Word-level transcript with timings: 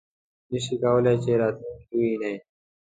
نه 0.49 0.57
شي 0.63 0.75
کولای 0.83 1.15
چې 1.23 1.31
راتلونکی 1.41 1.95
وویني. 1.97 2.33